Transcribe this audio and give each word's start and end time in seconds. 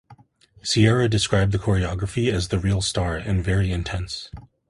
Ciara 0.63 1.07
described 1.07 1.51
the 1.51 1.59
choreography 1.59 2.31
as 2.33 2.47
"the 2.47 2.57
real 2.57 2.81
star" 2.81 3.17
and 3.17 3.43
"very 3.43 3.71
intense". 3.71 4.31